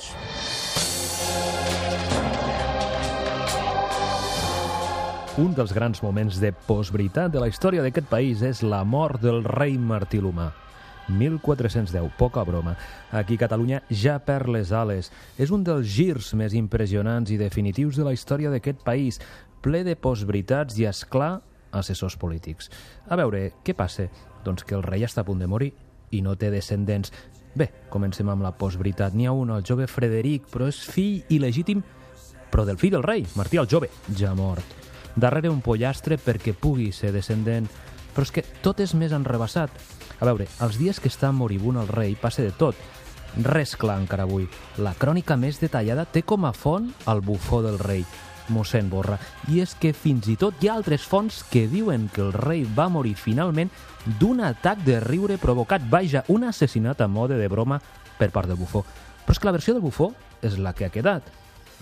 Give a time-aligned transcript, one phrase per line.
[0.00, 0.14] minuts.
[5.38, 9.44] Un dels grans moments de postveritat de la història d'aquest país és la mort del
[9.44, 10.50] rei Martí l'Humà.
[11.10, 12.76] 1410, poca broma.
[13.10, 15.10] Aquí Catalunya ja perd les ales.
[15.38, 19.18] És un dels girs més impressionants i definitius de la història d'aquest país,
[19.62, 21.40] ple de postveritats i, esclar,
[21.72, 22.70] assessors polítics.
[23.08, 24.06] A veure, què passa?
[24.44, 25.72] Doncs que el rei està a punt de morir
[26.10, 27.12] i no té descendents.
[27.54, 29.14] Bé, comencem amb la postveritat.
[29.16, 31.82] N'hi ha un, el jove Frederic, però és fill il·legítim,
[32.50, 34.76] però del fill del rei, Martí el jove, ja mort.
[35.16, 37.66] Darrere un pollastre perquè pugui ser descendent.
[38.14, 39.70] Però és que tot és més enrebaçat.
[40.20, 42.78] A veure, els dies que està moribund el rei passa de tot.
[43.46, 44.48] Res clar encara avui.
[44.82, 48.02] La crònica més detallada té com a font el bufó del rei,
[48.48, 49.18] mossèn Borra.
[49.48, 52.64] I és que fins i tot hi ha altres fonts que diuen que el rei
[52.64, 53.70] va morir finalment
[54.20, 57.80] d'un atac de riure provocat, vaja, un assassinat a mode de broma
[58.18, 58.84] per part del bufó.
[59.26, 61.28] Però és que la versió del bufó és la que ha quedat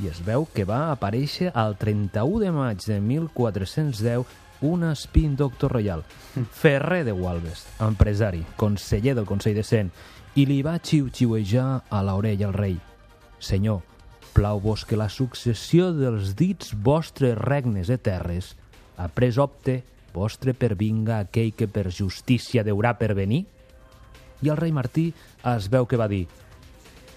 [0.00, 4.24] i es veu que va aparèixer el 31 de maig de 1410
[4.62, 6.04] un spin doctor royal,
[6.62, 9.90] Ferrer de Gualbes, empresari, conseller del Consell de Cent,
[10.38, 12.76] i li va xiu-xiuejar a l'orella al rei.
[13.42, 13.82] Senyor,
[14.32, 18.54] plau-vos que la successió dels dits vostres regnes e terres
[18.96, 23.44] ha pres opte vostre per vinga aquell que per justícia deurà pervenir?
[24.42, 25.10] I el rei Martí
[25.54, 26.26] es veu que va dir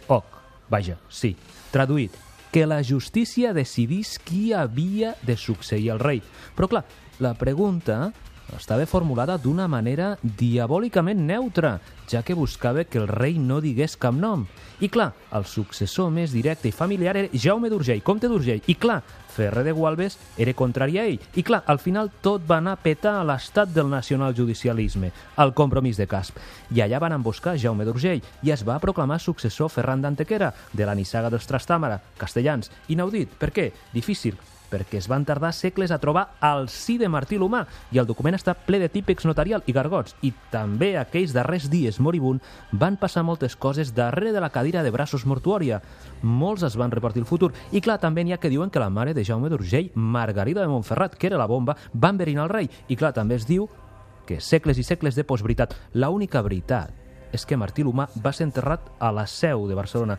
[0.08, 0.26] Oc,
[0.70, 1.34] vaja, sí,
[1.74, 2.14] traduït,
[2.54, 6.22] que la justícia decidís qui havia de succeir el rei.
[6.56, 6.86] Però clar,
[7.20, 8.12] la pregunta
[8.54, 11.80] estava formulada d'una manera diabòlicament neutra,
[12.10, 14.46] ja que buscava que el rei no digués cap nom.
[14.80, 18.62] I clar, el successor més directe i familiar era Jaume d'Urgell, comte d'Urgell.
[18.68, 19.02] I clar,
[19.36, 21.20] Ferrer de Gualbes era contrari a ell.
[21.36, 25.98] I clar, al final tot va anar a petar a l'estat del nacionaljudicialisme, al compromís
[25.98, 26.40] de Casp.
[26.72, 30.96] I allà van emboscar Jaume d'Urgell i es va proclamar successor Ferran d'Antequera, de la
[30.96, 32.72] nissaga dels Trastàmara, castellans.
[32.88, 33.32] Inaudit.
[33.40, 33.72] Per què?
[33.94, 34.38] Difícil
[34.72, 37.64] perquè es van tardar segles a trobar el sí de Martí l'Humà
[37.94, 42.00] i el document està ple de típics notarial i gargots i també aquells darrers dies
[42.00, 45.82] moribund van passar moltes coses darrere de la cadira de braços mortuòria.
[46.22, 48.90] Molts es van repartir el futur i clar, també n'hi ha que diuen que la
[48.90, 52.70] mare de Jaume d'Urgell, Margarida de Montferrat, que era la bomba, va enverinar el rei
[52.88, 53.70] i clar, també es diu
[54.26, 55.76] que segles i segles de postveritat.
[55.94, 56.92] La única veritat
[57.36, 60.18] és que Martí l'Humà va ser enterrat a la seu de Barcelona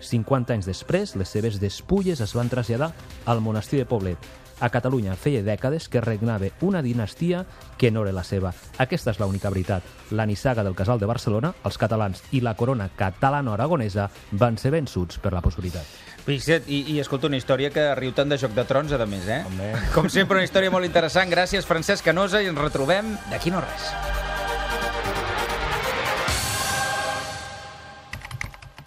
[0.00, 2.92] 50 anys després, les seves despulles es van traslladar
[3.26, 4.30] al monestir de Poblet.
[4.60, 7.46] A Catalunya feia dècades que regnava una dinastia
[7.80, 8.52] que no era la seva.
[8.76, 9.86] Aquesta és l'única veritat.
[10.12, 15.18] La nissaga del Casal de Barcelona, els catalans i la corona catalano-aragonesa van ser vençuts
[15.18, 15.88] per la possibilitat.
[16.28, 19.26] Fixa't, i, i escolta, una història que riu tant de Joc de Trons, a més,
[19.26, 19.42] eh?
[19.48, 19.72] Home.
[19.96, 21.32] Com sempre, una història molt interessant.
[21.32, 24.19] Gràcies, Francesc Canosa, i ens retrobem d'aquí no res.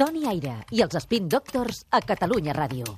[0.04, 2.90] Toni Aire i els Spin Doctors a Catalunya Ràdio.